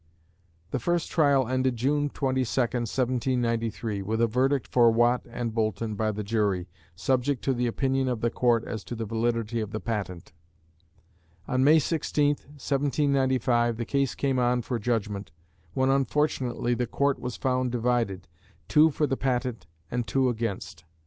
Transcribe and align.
The 0.71 0.79
first 0.79 1.11
trial 1.11 1.47
ended 1.47 1.75
June 1.75 2.09
22, 2.09 2.39
1793, 2.49 4.01
with 4.01 4.19
a 4.19 4.25
verdict 4.25 4.65
for 4.67 4.89
Watt 4.89 5.21
and 5.29 5.53
Boulton 5.53 5.93
by 5.93 6.11
the 6.11 6.23
jury, 6.23 6.67
subject 6.95 7.43
to 7.43 7.53
the 7.53 7.67
opinion 7.67 8.07
of 8.07 8.21
the 8.21 8.31
court 8.31 8.63
as 8.65 8.83
to 8.85 8.95
the 8.95 9.05
validity 9.05 9.59
of 9.61 9.69
the 9.69 9.79
patent. 9.79 10.33
On 11.47 11.63
May 11.63 11.77
16, 11.77 12.29
1795, 12.29 13.77
the 13.77 13.85
case 13.85 14.15
came 14.15 14.39
on 14.39 14.63
for 14.63 14.79
judgment, 14.79 15.29
when 15.75 15.91
unfortunately 15.91 16.73
the 16.73 16.87
court 16.87 17.19
was 17.19 17.37
found 17.37 17.71
divided, 17.71 18.27
two 18.67 18.89
for 18.89 19.05
the 19.05 19.15
patent 19.17 19.67
and 19.91 20.07
two 20.07 20.29
against. 20.29 20.83